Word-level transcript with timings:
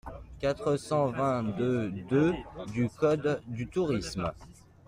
quatre 0.39 0.77
cent 0.77 1.11
vingt-deux-deux 1.11 2.33
du 2.73 2.89
code 2.89 3.39
du 3.45 3.67
tourisme. 3.67 4.31